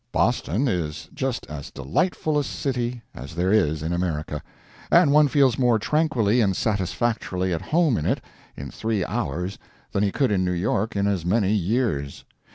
[0.11, 4.41] Boston is just as delightful a city as there is in America,
[4.89, 8.19] and one feels more tranquilly and satisfactorily at home in it
[8.57, 9.59] in three hours
[9.91, 12.25] than he could in New York in as many years.